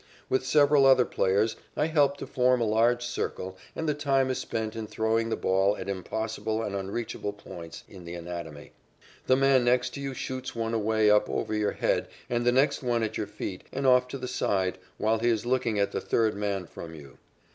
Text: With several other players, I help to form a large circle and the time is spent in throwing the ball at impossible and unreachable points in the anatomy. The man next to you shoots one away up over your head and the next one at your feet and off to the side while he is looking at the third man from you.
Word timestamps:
With 0.29 0.43
several 0.43 0.87
other 0.87 1.05
players, 1.05 1.55
I 1.77 1.85
help 1.85 2.17
to 2.17 2.25
form 2.25 2.59
a 2.59 2.63
large 2.63 3.05
circle 3.05 3.55
and 3.75 3.87
the 3.87 3.93
time 3.93 4.31
is 4.31 4.39
spent 4.39 4.75
in 4.75 4.87
throwing 4.87 5.29
the 5.29 5.35
ball 5.35 5.77
at 5.77 5.87
impossible 5.87 6.63
and 6.63 6.75
unreachable 6.75 7.33
points 7.33 7.83
in 7.87 8.03
the 8.03 8.15
anatomy. 8.15 8.71
The 9.27 9.35
man 9.35 9.63
next 9.63 9.91
to 9.91 10.01
you 10.01 10.15
shoots 10.15 10.55
one 10.55 10.73
away 10.73 11.11
up 11.11 11.29
over 11.29 11.53
your 11.53 11.73
head 11.73 12.07
and 12.31 12.45
the 12.47 12.51
next 12.51 12.81
one 12.81 13.03
at 13.03 13.15
your 13.15 13.27
feet 13.27 13.63
and 13.71 13.85
off 13.85 14.07
to 14.07 14.17
the 14.17 14.27
side 14.27 14.79
while 14.97 15.19
he 15.19 15.29
is 15.29 15.45
looking 15.45 15.77
at 15.77 15.91
the 15.91 16.01
third 16.01 16.33
man 16.35 16.65
from 16.65 16.95
you. 16.95 17.19